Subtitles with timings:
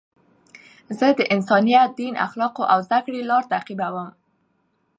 [0.99, 4.09] زه د انسانیت، دین، اخلاقو او زدهکړي لار تعقیبوم.